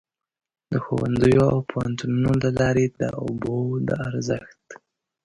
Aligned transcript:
د 0.71 0.73
ښوونځیو 0.83 1.43
او 1.53 1.59
پوهنتونونو 1.71 2.31
له 2.43 2.49
لارې 2.59 2.85
دې 2.89 2.95
د 3.01 3.01
اوبو 3.23 3.55
د 3.87 3.89
ارزښت. 4.07 4.65